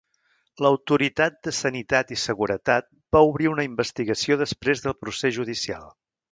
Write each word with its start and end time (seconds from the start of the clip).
L'Autoritat 0.65 1.37
de 1.47 1.53
Sanitat 1.57 2.15
i 2.15 2.17
Seguretat 2.23 2.89
va 3.17 3.23
obrir 3.29 3.53
una 3.53 3.69
investigació 3.71 4.41
després 4.43 4.85
del 4.89 4.99
procés 5.07 5.41
judicial. 5.41 5.89